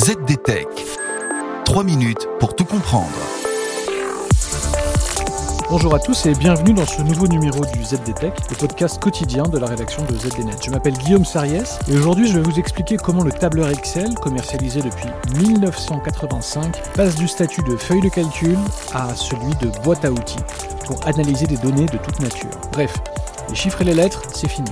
[0.00, 0.66] ZDTech.
[1.66, 3.10] 3 minutes pour tout comprendre.
[5.68, 9.58] Bonjour à tous et bienvenue dans ce nouveau numéro du ZDTech, le podcast quotidien de
[9.58, 10.56] la rédaction de ZDNet.
[10.64, 14.80] Je m'appelle Guillaume Sariès et aujourd'hui je vais vous expliquer comment le tableur Excel, commercialisé
[14.80, 18.56] depuis 1985, passe du statut de feuille de calcul
[18.94, 20.42] à celui de boîte à outils
[20.86, 22.58] pour analyser des données de toute nature.
[22.72, 22.94] Bref,
[23.50, 24.70] les chiffres et les lettres, c'est fini.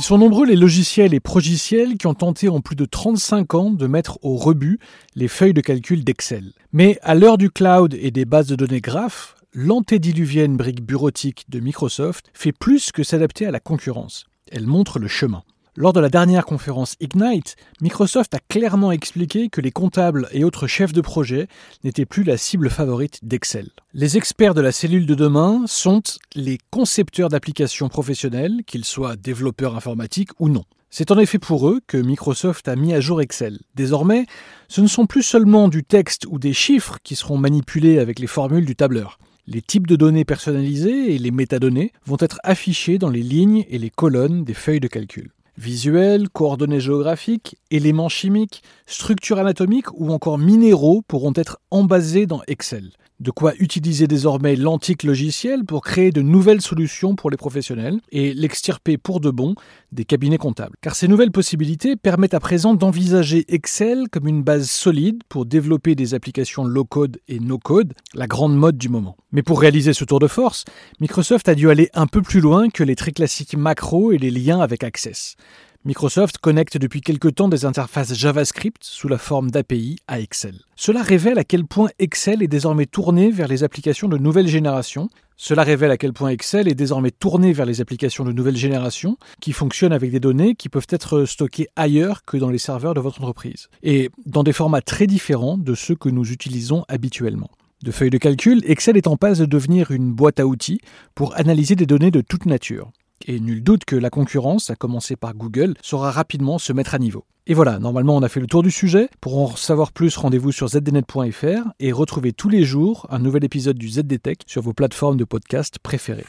[0.00, 3.70] Ils sont nombreux les logiciels et progiciels qui ont tenté en plus de 35 ans
[3.70, 4.78] de mettre au rebut
[5.14, 6.54] les feuilles de calcul d'Excel.
[6.72, 11.60] Mais à l'heure du cloud et des bases de données graphes, l'antédiluvienne brique bureautique de
[11.60, 14.24] Microsoft fait plus que s'adapter à la concurrence.
[14.50, 15.42] Elle montre le chemin.
[15.80, 20.66] Lors de la dernière conférence Ignite, Microsoft a clairement expliqué que les comptables et autres
[20.66, 21.48] chefs de projet
[21.84, 23.70] n'étaient plus la cible favorite d'Excel.
[23.94, 26.02] Les experts de la cellule de demain sont
[26.34, 30.64] les concepteurs d'applications professionnelles, qu'ils soient développeurs informatiques ou non.
[30.90, 33.58] C'est en effet pour eux que Microsoft a mis à jour Excel.
[33.74, 34.26] Désormais,
[34.68, 38.26] ce ne sont plus seulement du texte ou des chiffres qui seront manipulés avec les
[38.26, 39.18] formules du tableur.
[39.46, 43.78] Les types de données personnalisées et les métadonnées vont être affichés dans les lignes et
[43.78, 45.30] les colonnes des feuilles de calcul.
[45.56, 52.92] Visuels, coordonnées géographiques, éléments chimiques, structures anatomiques ou encore minéraux pourront être embasés dans Excel.
[53.20, 58.32] De quoi utiliser désormais l'antique logiciel pour créer de nouvelles solutions pour les professionnels et
[58.32, 59.54] l'extirper pour de bon
[59.92, 60.74] des cabinets comptables.
[60.80, 65.94] Car ces nouvelles possibilités permettent à présent d'envisager Excel comme une base solide pour développer
[65.94, 69.18] des applications low-code et no-code, la grande mode du moment.
[69.32, 70.64] Mais pour réaliser ce tour de force,
[70.98, 74.30] Microsoft a dû aller un peu plus loin que les très classiques macros et les
[74.30, 75.36] liens avec Access.
[75.86, 80.56] Microsoft connecte depuis quelque temps des interfaces JavaScript sous la forme d'API à Excel.
[80.76, 85.08] Cela révèle à quel point Excel est désormais tourné vers les applications de nouvelle génération.
[85.38, 89.16] Cela révèle à quel point Excel est désormais tourné vers les applications de nouvelle génération
[89.40, 93.00] qui fonctionnent avec des données qui peuvent être stockées ailleurs que dans les serveurs de
[93.00, 97.48] votre entreprise et dans des formats très différents de ceux que nous utilisons habituellement.
[97.82, 100.82] De feuilles de calcul, Excel est en passe de devenir une boîte à outils
[101.14, 102.92] pour analyser des données de toute nature.
[103.26, 106.98] Et nul doute que la concurrence, à commencer par Google, saura rapidement se mettre à
[106.98, 107.24] niveau.
[107.46, 109.08] Et voilà, normalement on a fait le tour du sujet.
[109.20, 113.76] Pour en savoir plus, rendez-vous sur zdnet.fr et retrouvez tous les jours un nouvel épisode
[113.76, 116.26] du ZDTech sur vos plateformes de podcast préférées.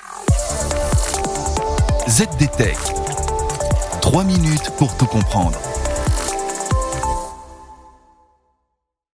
[2.09, 2.77] ZDTech.
[4.01, 5.57] 3 minutes pour tout comprendre.